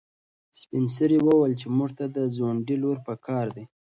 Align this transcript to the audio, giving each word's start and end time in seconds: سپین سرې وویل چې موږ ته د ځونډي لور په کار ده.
سپین 0.59 0.85
سرې 0.95 1.17
وویل 1.21 1.53
چې 1.61 1.67
موږ 1.77 1.91
ته 1.97 2.05
د 2.15 2.17
ځونډي 2.35 2.75
لور 2.83 2.97
په 3.05 3.13
کار 3.27 3.47
ده. 3.55 3.63